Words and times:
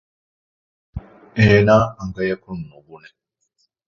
އޭނާ 1.37 1.75
އަނގައަކުން 1.97 2.63
ނުބުނެ 2.69 3.09